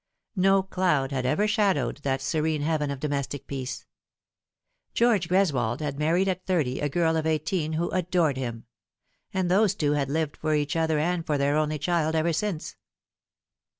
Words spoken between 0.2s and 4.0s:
No cloud had ever shadowed that serene heaven of domestic peace.